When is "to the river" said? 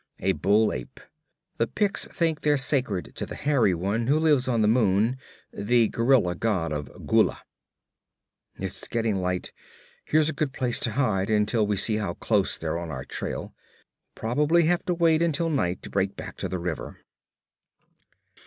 16.37-16.97